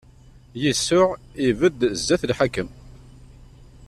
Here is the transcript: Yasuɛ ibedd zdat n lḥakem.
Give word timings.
Yasuɛ 0.63 1.07
ibedd 1.47 1.79
zdat 1.99 2.21
n 2.25 2.27
lḥakem. 2.31 2.69